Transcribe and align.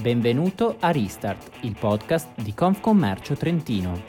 Benvenuto 0.00 0.76
a 0.78 0.92
Restart, 0.92 1.64
il 1.64 1.76
podcast 1.76 2.40
di 2.40 2.54
Confcommercio 2.54 3.34
Trentino. 3.34 4.00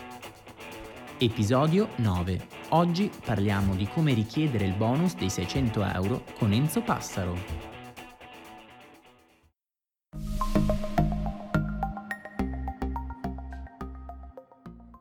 Episodio 1.17 1.87
9. 1.95 2.39
Oggi 2.69 3.09
parliamo 3.25 3.73
di 3.73 3.87
come 3.87 4.13
richiedere 4.13 4.65
il 4.65 4.75
bonus 4.75 5.15
dei 5.15 5.31
600 5.31 5.83
euro 5.83 6.23
con 6.37 6.53
Enzo 6.53 6.83
Passaro. 6.83 7.35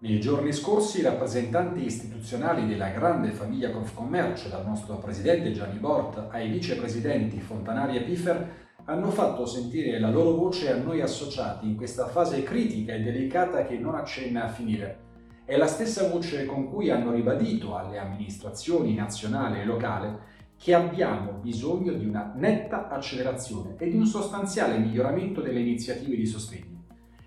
Nei 0.01 0.21
giorni 0.21 0.53
scorsi 0.55 1.01
i 1.01 1.03
rappresentanti 1.03 1.85
istituzionali 1.85 2.67
della 2.67 2.89
grande 2.89 3.33
famiglia 3.33 3.71
Confcommercio, 3.71 4.49
dal 4.49 4.65
nostro 4.65 4.97
presidente 4.97 5.53
Gianni 5.53 5.79
Bort 5.79 6.29
ai 6.31 6.49
vicepresidenti 6.49 7.39
Fontanari 7.41 7.99
e 7.99 8.05
Piffer, 8.05 8.68
hanno 8.89 9.11
fatto 9.11 9.45
sentire 9.45 10.01
la 10.01 10.09
loro 10.09 10.35
voce 10.35 10.73
a 10.73 10.77
noi 10.77 11.03
associati 11.03 11.67
in 11.67 11.77
questa 11.77 12.07
fase 12.07 12.43
critica 12.43 12.95
e 12.95 13.03
delicata 13.03 13.67
che 13.67 13.77
non 13.77 13.95
accenna 13.95 14.45
a 14.45 14.49
finire. 14.49 15.07
È 15.45 15.59
la 15.59 15.67
stessa 15.67 16.09
voce 16.09 16.47
con 16.47 16.71
cui 16.71 16.89
hanno 16.89 17.13
ribadito 17.13 17.77
alle 17.77 17.99
amministrazioni 17.99 18.95
nazionale 18.95 19.61
e 19.61 19.65
locale 19.67 20.19
che 20.57 20.73
abbiamo 20.73 21.33
bisogno 21.33 21.93
di 21.93 22.07
una 22.07 22.33
netta 22.35 22.89
accelerazione 22.89 23.75
e 23.77 23.91
di 23.91 23.97
un 23.97 24.07
sostanziale 24.07 24.79
miglioramento 24.79 25.43
delle 25.43 25.61
iniziative 25.61 26.17
di 26.17 26.27
sostegno. 26.27 26.85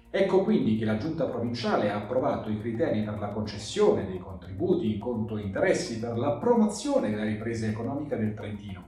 Ecco 0.09 0.43
quindi 0.43 0.77
che 0.77 0.85
la 0.85 0.98
Giunta 0.98 1.25
provinciale 1.25 1.91
ha 1.91 1.98
approvato 1.98 2.49
i 2.49 2.59
criteri 2.59 3.03
per 3.03 3.20
la 3.20 3.29
concessione 3.29 4.07
dei 4.07 4.17
contributi 4.17 4.91
in 4.91 4.99
conto 4.99 5.37
interessi 5.37 5.99
per 5.99 6.17
la 6.17 6.37
promozione 6.37 7.12
della 7.12 7.23
ripresa 7.23 7.67
economica 7.67 8.15
del 8.15 8.34
Trentino. 8.34 8.87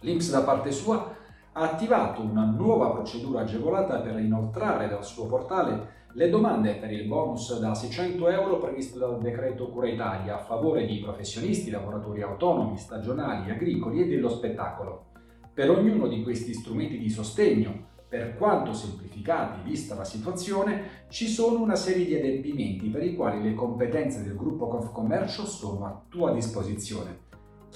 L'Inps 0.00 0.30
da 0.30 0.42
parte 0.42 0.70
sua 0.70 1.24
ha 1.58 1.70
attivato 1.70 2.20
una 2.20 2.44
nuova 2.44 2.90
procedura 2.90 3.40
agevolata 3.40 4.00
per 4.00 4.18
inoltrare 4.18 4.88
dal 4.88 5.02
suo 5.02 5.26
portale 5.26 6.04
le 6.12 6.28
domande 6.28 6.74
per 6.74 6.92
il 6.92 7.06
bonus 7.06 7.58
da 7.58 7.74
600 7.74 8.28
euro 8.28 8.58
previsto 8.58 8.98
dal 8.98 9.18
decreto 9.18 9.70
Cura 9.70 9.88
Italia 9.88 10.34
a 10.34 10.44
favore 10.44 10.84
di 10.84 10.98
professionisti, 10.98 11.70
lavoratori 11.70 12.20
autonomi, 12.20 12.76
stagionali, 12.76 13.50
agricoli 13.50 14.02
e 14.02 14.06
dello 14.06 14.28
spettacolo. 14.28 15.06
Per 15.54 15.70
ognuno 15.70 16.08
di 16.08 16.22
questi 16.22 16.52
strumenti 16.52 16.98
di 16.98 17.08
sostegno, 17.08 17.84
per 18.06 18.36
quanto 18.36 18.74
semplificati 18.74 19.60
vista 19.62 19.94
la 19.94 20.04
situazione, 20.04 21.06
ci 21.08 21.26
sono 21.26 21.62
una 21.62 21.76
serie 21.76 22.04
di 22.04 22.14
adempimenti 22.16 22.88
per 22.88 23.02
i 23.02 23.14
quali 23.14 23.42
le 23.42 23.54
competenze 23.54 24.22
del 24.22 24.36
gruppo 24.36 24.68
Confcommercio 24.68 25.46
sono 25.46 25.86
a 25.86 26.02
tua 26.08 26.32
disposizione. 26.32 27.24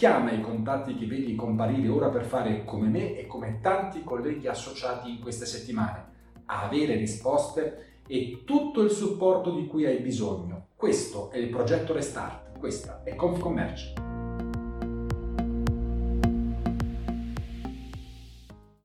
Chiama 0.00 0.32
i 0.32 0.40
contatti 0.40 0.96
che 0.96 1.04
vedi 1.04 1.34
comparire 1.34 1.86
ora 1.88 2.08
per 2.08 2.24
fare 2.24 2.64
come 2.64 2.88
me 2.88 3.18
e 3.18 3.26
come 3.26 3.58
tanti 3.60 4.02
colleghi 4.02 4.48
associati 4.48 5.10
in 5.10 5.20
queste 5.20 5.44
settimane, 5.44 6.04
avere 6.46 6.96
risposte 6.96 7.98
e 8.06 8.44
tutto 8.46 8.80
il 8.80 8.88
supporto 8.88 9.54
di 9.54 9.66
cui 9.66 9.84
hai 9.84 9.98
bisogno. 9.98 10.68
Questo 10.74 11.30
è 11.30 11.36
il 11.36 11.50
progetto 11.50 11.92
Restart, 11.92 12.58
questa 12.58 13.02
è 13.04 13.14
Confcommercio. 13.14 14.09